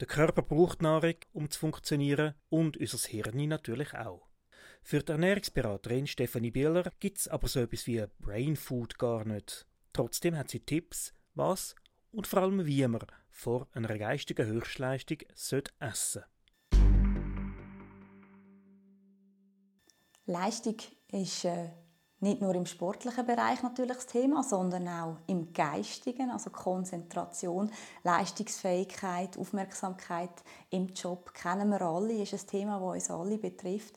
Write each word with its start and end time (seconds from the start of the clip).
Der 0.00 0.06
Körper 0.06 0.42
braucht 0.42 0.80
Nahrung, 0.80 1.16
um 1.32 1.50
zu 1.50 1.58
funktionieren 1.58 2.34
und 2.50 2.76
unser 2.76 2.98
Hirn 3.08 3.48
natürlich 3.48 3.94
auch. 3.94 4.28
Für 4.80 5.00
die 5.00 5.10
Ernährungsberaterin 5.10 6.06
Stefanie 6.06 6.52
Bieler 6.52 6.92
gibt 7.00 7.18
es 7.18 7.26
aber 7.26 7.48
so 7.48 7.58
etwas 7.60 7.88
wie 7.88 8.04
Brain 8.20 8.54
Food 8.54 8.96
gar 8.96 9.24
nicht. 9.24 9.66
Trotzdem 9.92 10.36
hat 10.36 10.50
sie 10.50 10.60
Tipps, 10.60 11.12
was 11.34 11.74
und 12.12 12.28
vor 12.28 12.42
allem 12.42 12.64
wie 12.64 12.86
man 12.86 13.06
vor 13.28 13.66
einer 13.72 13.98
geistigen 13.98 14.46
Höchstleistung 14.46 15.18
essen 15.80 16.22
sollte. 16.22 16.24
Leistung 20.26 20.76
ist 21.10 21.44
äh, 21.44 21.70
nicht 22.20 22.42
nur 22.42 22.54
im 22.54 22.66
sportlichen 22.66 23.24
Bereich 23.24 23.62
natürlich 23.62 23.96
das 23.96 24.06
Thema, 24.06 24.42
sondern 24.42 24.88
auch 24.88 25.16
im 25.26 25.52
geistigen, 25.52 26.30
also 26.30 26.50
Konzentration, 26.50 27.70
Leistungsfähigkeit, 28.02 29.38
Aufmerksamkeit 29.38 30.30
im 30.70 30.88
Job 30.88 31.32
kennen 31.32 31.70
wir 31.70 31.82
alle, 31.82 32.14
ist 32.14 32.32
ein 32.32 32.46
Thema, 32.46 32.80
das 32.80 33.10
uns 33.10 33.10
alle 33.10 33.38
betrifft. 33.38 33.94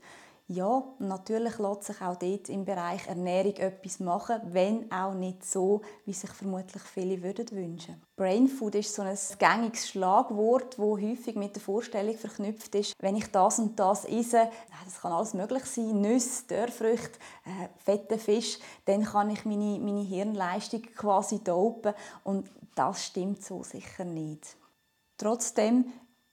Ja, 0.54 0.84
natürlich 1.00 1.60
lässt 1.60 1.84
sich 1.86 2.02
auch 2.02 2.18
dort 2.18 2.50
im 2.50 2.66
Bereich 2.66 3.08
Ernährung 3.08 3.56
etwas 3.56 4.02
machen, 4.02 4.42
wenn 4.48 4.92
auch 4.92 5.14
nicht 5.14 5.46
so, 5.46 5.80
wie 6.04 6.12
sich 6.12 6.30
vermutlich 6.30 6.84
viele 6.84 7.24
würden 7.24 7.50
wünschen. 7.52 8.02
Brain 8.18 8.50
Food 8.50 8.76
ist 8.76 8.94
so 8.94 9.02
ein 9.02 9.18
gängiges 9.40 9.88
Schlagwort, 9.88 10.78
wo 10.78 10.98
häufig 10.98 11.38
mit 11.38 11.56
der 11.56 11.62
Vorstellung 11.62 12.18
verknüpft 12.18 12.76
ist, 12.76 12.96
wenn 13.00 13.16
ich 13.16 13.28
das 13.28 13.60
und 13.60 13.80
das 13.80 14.04
esse, 14.04 14.50
das 14.84 15.00
kann 15.00 15.14
alles 15.14 15.34
möglich 15.34 15.64
sein, 15.64 16.02
Nüsse, 16.02 16.44
Dörrfrüchte, 16.50 17.18
äh, 17.46 17.70
fette 17.78 18.18
Fisch, 18.18 18.60
dann 18.84 19.06
kann 19.06 19.30
ich 19.30 19.46
meine, 19.46 19.80
meine 19.80 20.04
Hirnleistung 20.04 20.82
quasi 20.82 21.42
dopen 21.42 21.94
und 22.26 22.52
das 22.76 23.06
stimmt 23.06 23.42
so 23.42 23.64
sicher 23.64 24.04
nicht. 24.04 24.58
Trotzdem 25.18 25.86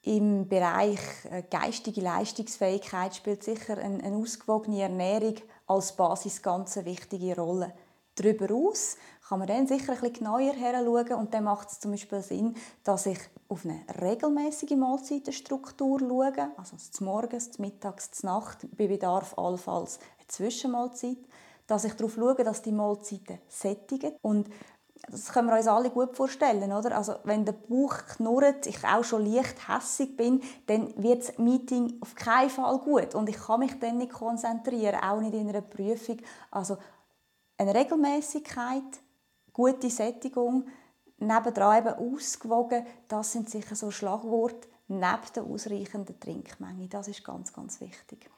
im 0.09 0.49
Bereich 0.49 1.01
äh, 1.31 1.43
geistige 1.51 2.01
Leistungsfähigkeit 2.01 3.15
spielt 3.15 3.43
sicher 3.43 3.77
eine, 3.77 4.03
eine 4.03 4.17
ausgewogene 4.17 4.81
Ernährung 4.81 5.35
als 5.67 5.95
Basis 5.97 6.41
ganz 6.41 6.79
eine 6.79 6.87
wichtige 6.87 7.37
Rolle. 7.37 7.75
Darüber 8.15 8.55
aus 8.55 8.97
kann 9.29 9.41
man 9.41 9.49
dann 9.49 9.67
sicher 9.67 9.93
ein 9.93 10.01
bisschen 10.01 10.15
genauer 10.15 10.55
heranschauen 10.55 11.21
und 11.21 11.35
dann 11.35 11.45
macht 11.45 11.69
es 11.69 11.81
zum 11.81 11.91
Beispiel 11.91 12.23
Sinn, 12.23 12.57
dass 12.85 13.05
ich 13.05 13.19
auf 13.49 13.67
eine 13.67 13.83
regelmäßige 14.01 14.77
Mahlzeitenstruktur 14.77 16.01
schaue, 16.01 16.53
also 16.57 16.77
zum 16.79 17.07
Morgens, 17.07 17.51
zum 17.51 17.67
Mittags, 17.67 18.11
zur 18.11 18.31
Nacht, 18.31 18.67
bei 18.79 18.89
Bedarf 18.89 19.37
allenfalls 19.37 19.99
eine 20.19 20.27
Zwischenmahlzeit, 20.27 21.19
dass 21.67 21.85
ich 21.85 21.93
darauf 21.93 22.15
schaue, 22.15 22.43
dass 22.45 22.63
die 22.63 22.73
Mahlzeiten 22.73 23.41
sättigen 23.47 24.15
und 24.23 24.49
das 25.11 25.33
können 25.33 25.49
wir 25.49 25.57
uns 25.57 25.67
alle 25.67 25.91
gut 25.91 26.17
vorstellen, 26.17 26.73
oder? 26.73 26.97
Also 26.97 27.15
wenn 27.25 27.45
der 27.45 27.53
Bauch 27.53 27.95
knurrt, 28.17 28.67
ich 28.67 28.85
auch 28.85 29.05
schon 29.05 29.25
leicht 29.25 29.69
hässig 29.69 30.17
bin, 30.17 30.43
dann 30.67 30.93
wird 31.03 31.29
das 31.29 31.39
Meeting 31.39 31.99
auf 32.01 32.15
keinen 32.15 32.51
Fall 32.51 32.79
gut 32.79 33.15
und 33.15 33.29
ich 33.29 33.39
kann 33.39 33.61
mich 33.61 33.79
dann 33.79 33.99
nicht 33.99 34.13
konzentrieren, 34.13 35.01
auch 35.03 35.21
nicht 35.21 35.35
in 35.35 35.49
einer 35.49 35.63
Prüfung. 35.63 36.19
Also 36.51 36.79
eine 37.57 37.75
Regelmäßigkeit, 37.75 39.01
gute 39.53 39.91
Sättigung, 39.91 40.67
nebendran 41.19 41.79
eben 41.79 42.15
ausgewogen, 42.15 42.87
das 43.09 43.33
sind 43.33 43.51
sicher 43.51 43.75
so 43.75 43.91
Schlagworte 43.91 44.69
neben 44.89 45.33
der 45.35 45.45
ausreichenden 45.45 46.19
Trinkmenge. 46.19 46.89
Das 46.89 47.09
ist 47.09 47.25
ganz, 47.25 47.53
ganz 47.53 47.81
wichtig. 47.81 48.31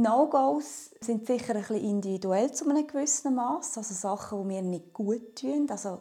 No-Gos 0.00 0.90
sind 1.00 1.26
sicher 1.26 1.56
ein 1.56 1.60
bisschen 1.60 1.82
individuell 1.82 2.52
zu 2.52 2.70
einem 2.70 2.86
gewissen 2.86 3.34
Maß, 3.34 3.78
also 3.78 3.94
Sachen, 3.94 4.42
die 4.42 4.46
mir 4.46 4.62
nicht 4.62 4.92
gut 4.92 5.34
tun, 5.34 5.66
also 5.68 5.98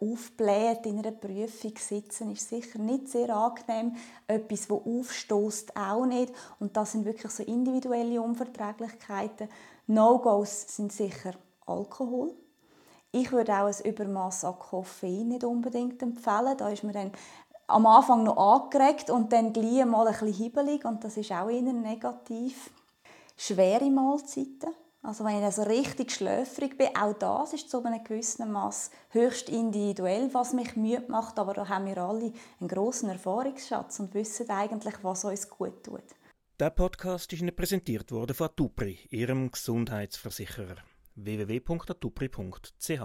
aufbläht 0.00 0.86
in 0.86 0.98
einer 0.98 1.10
Prüfung 1.10 1.74
sitzen 1.76 2.30
ist 2.30 2.48
sicher 2.48 2.78
nicht 2.78 3.08
sehr 3.08 3.28
angenehm. 3.36 3.96
Etwas, 4.26 4.68
das 4.68 4.70
aufstößt, 4.70 5.76
auch 5.76 6.06
nicht. 6.06 6.32
Und 6.58 6.74
das 6.76 6.92
sind 6.92 7.04
wirklich 7.04 7.30
so 7.32 7.42
individuelle 7.42 8.22
Unverträglichkeiten. 8.22 9.48
No-Gos 9.88 10.76
sind 10.76 10.90
sicher 10.92 11.34
Alkohol. 11.66 12.34
Ich 13.12 13.30
würde 13.30 13.52
auch 13.52 13.66
ein 13.66 13.84
Übermaß 13.84 14.46
an 14.46 14.58
Koffein 14.58 15.28
nicht 15.28 15.44
unbedingt 15.44 16.02
empfehlen. 16.02 16.56
Da 16.56 16.70
ist 16.70 16.82
man 16.82 16.94
dann 16.94 17.12
am 17.66 17.84
Anfang 17.84 18.24
noch 18.24 18.36
angeregt 18.36 19.10
und 19.10 19.32
dann 19.34 19.52
gleich 19.52 19.84
mal 19.84 20.06
ein 20.06 20.12
bisschen 20.12 20.32
hibbelig 20.32 20.86
und 20.86 21.04
das 21.04 21.18
ist 21.18 21.30
auch 21.30 21.50
eher 21.50 21.60
negativ 21.60 22.70
schwere 23.36 23.90
Mahlzeiten. 23.90 24.74
Also 25.02 25.24
wenn 25.24 25.38
ich 25.38 25.44
also 25.44 25.64
richtig 25.64 26.12
schläfrig 26.12 26.78
bin, 26.78 26.88
auch 26.96 27.12
das 27.12 27.52
ist 27.52 27.68
zu 27.68 27.84
einem 27.84 28.02
gewissen 28.02 28.50
Maß 28.50 28.90
höchst 29.10 29.50
individuell, 29.50 30.32
was 30.32 30.54
mich 30.54 30.76
müde 30.76 31.04
macht, 31.08 31.38
aber 31.38 31.52
da 31.52 31.68
haben 31.68 31.84
wir 31.84 31.98
alle 31.98 32.32
einen 32.58 32.68
großen 32.68 33.10
Erfahrungsschatz 33.10 34.00
und 34.00 34.14
wissen 34.14 34.48
eigentlich, 34.48 34.94
was 35.02 35.26
uns 35.26 35.50
gut 35.50 35.84
tut. 35.84 36.04
Der 36.58 36.70
Podcast 36.70 37.30
ist 37.34 37.42
Ihnen 37.42 37.54
präsentiert 37.54 38.12
worden 38.12 38.34
von 38.34 38.46
Atupri, 38.46 39.00
Ihrem 39.10 39.50
Gesundheitsversicherer. 39.50 40.76
www.atupri.ch 41.16 43.00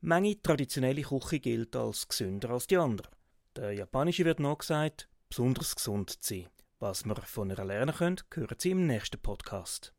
Manche 0.00 0.42
traditionelle 0.42 1.02
Küche 1.02 1.40
gilt 1.40 1.74
als 1.76 2.06
gesünder 2.06 2.50
als 2.50 2.66
die 2.66 2.76
andere. 2.76 3.08
Der 3.56 3.72
japanische 3.72 4.24
wird 4.24 4.38
noch 4.38 4.58
gesagt, 4.58 5.08
besonders 5.28 5.74
gesund 5.74 6.10
zu 6.10 6.34
sein. 6.34 6.48
Was 6.80 7.04
wir 7.04 7.16
von 7.16 7.50
ihr 7.50 7.64
lernen 7.64 7.92
können, 7.92 8.20
hören 8.32 8.56
Sie 8.56 8.70
im 8.70 8.86
nächsten 8.86 9.20
Podcast. 9.20 9.97